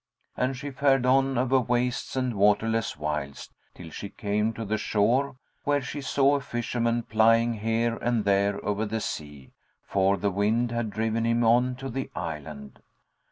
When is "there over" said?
8.25-8.87